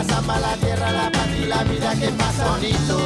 [0.00, 2.50] la casa, la tierra, la paz y la vida que pasa.
[2.50, 2.98] Bonito.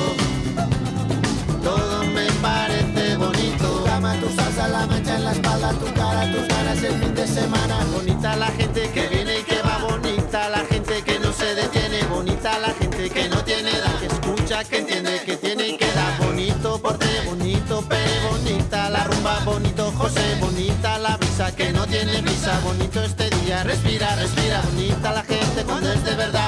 [1.62, 3.84] Todo me parece bonito.
[3.84, 7.26] Cama, tu salsa, la mancha en la espalda, tu cara, tus ganas el fin de
[7.26, 7.78] semana.
[7.92, 9.78] Bonita la gente que viene y que va.
[9.78, 12.02] Bonita la gente que no se detiene.
[12.04, 13.98] Bonita la gente que no tiene edad.
[13.98, 16.16] Que escucha, que entiende, que tiene y que da.
[16.24, 22.22] Bonito porte, bonito pere, bonita la rumba, bonito José, bonita la brisa que no tiene
[22.22, 26.43] prisa, bonito este día, respira, respira, bonita la gente cuando es de verdad,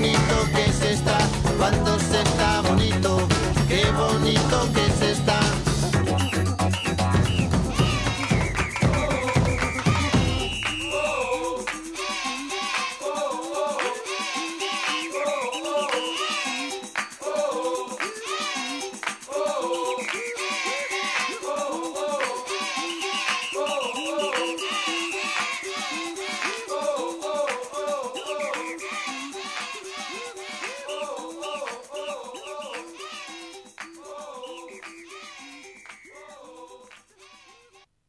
[0.00, 0.69] bonito que te